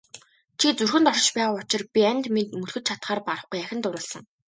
Чи 0.59 0.67
зүрхэнд 0.77 1.09
оршиж 1.11 1.29
байгаа 1.35 1.57
учир 1.61 1.81
би 1.93 2.01
амьд 2.11 2.25
мэнд 2.35 2.51
мөлхөж 2.59 2.83
чадахаар 2.89 3.19
барахгүй 3.27 3.59
ахин 3.61 3.79
дурласан. 3.83 4.23